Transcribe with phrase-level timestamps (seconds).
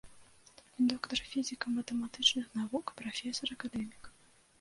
[0.93, 4.09] Доктар фізіка-матэматычных навук, прафесар, акадэмік.